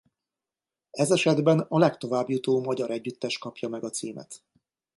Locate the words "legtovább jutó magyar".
1.77-2.91